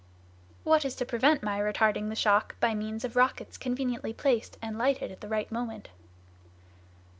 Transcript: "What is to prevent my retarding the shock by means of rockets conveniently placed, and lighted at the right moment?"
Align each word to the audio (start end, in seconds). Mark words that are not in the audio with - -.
"What 0.63 0.83
is 0.83 0.95
to 0.95 1.05
prevent 1.05 1.43
my 1.43 1.59
retarding 1.59 2.09
the 2.09 2.15
shock 2.15 2.59
by 2.59 2.73
means 2.73 3.05
of 3.05 3.15
rockets 3.15 3.55
conveniently 3.55 4.13
placed, 4.13 4.57
and 4.59 4.75
lighted 4.75 5.11
at 5.11 5.21
the 5.21 5.27
right 5.29 5.51
moment?" 5.51 5.89